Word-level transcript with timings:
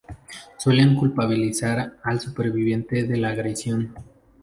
Suelen 0.57 0.95
culpabilizar 0.95 1.93
al 2.03 2.19
superviviente 2.19 3.03
de 3.03 3.17
la 3.17 3.29
agresión 3.29 3.93